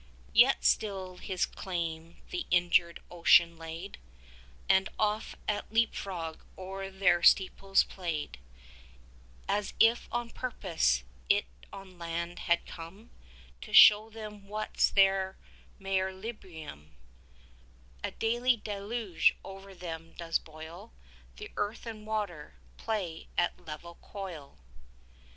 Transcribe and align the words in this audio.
Yet 0.33 0.65
still 0.65 1.17
his 1.17 1.45
claim 1.45 2.23
the 2.31 2.47
injured 2.49 3.03
ocean 3.11 3.55
laid, 3.59 3.99
And 4.67 4.89
oft 4.97 5.35
at 5.47 5.71
leap 5.71 5.93
frog 5.93 6.41
o'er 6.57 6.89
their 6.89 7.21
steeples 7.21 7.83
played; 7.83 8.39
As 9.47 9.75
if 9.79 10.07
on 10.11 10.31
purpose 10.31 11.03
it 11.29 11.45
on 11.71 11.99
land 11.99 12.39
had 12.49 12.65
come 12.65 13.11
25 13.61 13.61
To 13.61 13.73
shew 13.73 14.09
them 14.09 14.47
what's 14.47 14.89
their 14.89 15.37
mare 15.77 16.11
liberum, 16.11 16.95
A 18.03 18.09
daily 18.09 18.57
deluge 18.57 19.35
over 19.43 19.75
them 19.75 20.13
does 20.17 20.39
boil; 20.39 20.93
The 21.37 21.51
earth 21.57 21.85
and 21.85 22.07
water 22.07 22.55
play 22.75 23.27
at 23.37 23.67
level 23.67 23.99
coil. 24.01 24.57